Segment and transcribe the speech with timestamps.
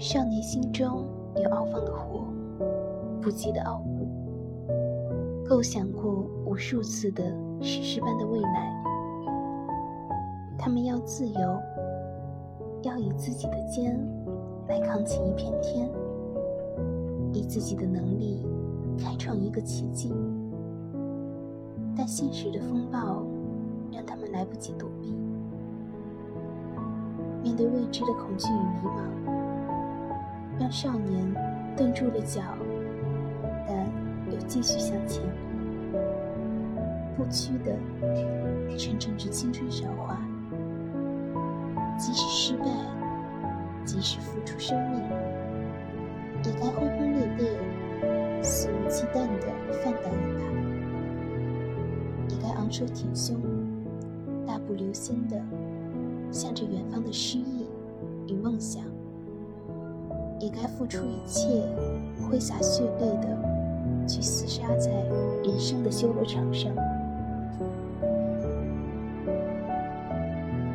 [0.00, 1.04] 少年心中
[1.36, 2.24] 有傲放的火，
[3.20, 4.08] 不羁的傲骨，
[5.46, 7.22] 构想过无数次的
[7.60, 8.82] 史诗般的未来。
[10.58, 11.60] 他们要自由，
[12.80, 13.94] 要以自己的肩
[14.68, 15.86] 来扛起一片天，
[17.34, 18.46] 以自己的能力
[18.98, 20.14] 开创一个奇迹。
[21.94, 23.22] 但现实的风暴
[23.92, 25.14] 让他们来不及躲避，
[27.42, 29.39] 面对未知的恐惧与迷茫，
[30.60, 31.34] 让少年
[31.74, 32.42] 顿住了脚，
[33.66, 33.74] 但
[34.30, 35.22] 又继续向前，
[37.16, 37.74] 不屈的
[38.76, 40.18] 传承着青春韶华。
[41.96, 42.66] 即使失败，
[43.86, 45.00] 即使付出生命，
[46.44, 49.46] 也该轰轰烈烈、肆无忌惮的
[49.82, 50.44] 放胆一把；
[52.28, 53.34] 也该昂首挺胸、
[54.46, 55.42] 大步流星的
[56.30, 57.66] 向着远方的诗意
[58.28, 58.84] 与梦想；
[60.40, 61.62] 也该付出一切、
[62.28, 64.90] 挥洒血泪的去厮杀在
[65.44, 66.72] 人生的修罗场上。